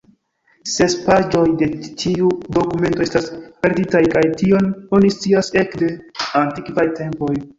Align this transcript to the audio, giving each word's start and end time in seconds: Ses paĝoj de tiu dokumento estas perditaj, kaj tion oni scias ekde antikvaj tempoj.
Ses 0.75 0.93
paĝoj 1.01 1.41
de 1.59 1.67
tiu 2.03 2.31
dokumento 2.57 3.05
estas 3.05 3.29
perditaj, 3.65 4.01
kaj 4.15 4.23
tion 4.41 4.73
oni 5.01 5.13
scias 5.19 5.53
ekde 5.65 5.91
antikvaj 6.43 6.91
tempoj. 7.01 7.33